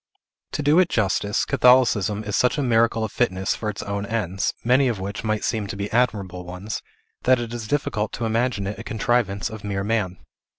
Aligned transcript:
To 0.53 0.63
do 0.63 0.79
it 0.79 0.89
justice, 0.89 1.45
Catholicism 1.45 2.23
is 2.23 2.35
such 2.35 2.57
a 2.57 2.63
miracle 2.63 3.03
of 3.03 3.11
fitness 3.11 3.53
for 3.53 3.69
its 3.69 3.83
own 3.83 4.03
ends, 4.07 4.51
many 4.63 4.87
of 4.87 4.99
which 4.99 5.23
might 5.23 5.43
seem 5.43 5.67
to 5.67 5.75
be 5.75 5.91
admirable 5.91 6.43
ones, 6.43 6.81
that 7.25 7.39
it 7.39 7.53
is 7.53 7.67
difficult 7.67 8.11
to 8.13 8.25
imagine 8.25 8.65
it 8.65 8.79
a 8.79 8.83
contrivance 8.83 9.51
of 9.51 9.63
mere 9.63 9.83
man. 9.83 10.17